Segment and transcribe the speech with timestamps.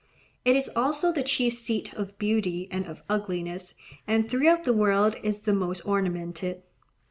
[0.43, 3.75] It is also the chief seat of beauty and of ugliness,
[4.07, 6.63] and throughout the world is the most ornamented.